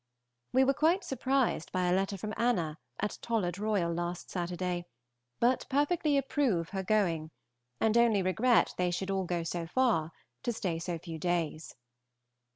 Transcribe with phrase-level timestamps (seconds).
[0.51, 4.87] We were quite surprised by a letter from Anna at Tollard Royal, last Saturday;
[5.39, 7.29] but perfectly approve her going,
[7.79, 10.11] and only regret they should all go so far
[10.41, 11.75] to stay so few days.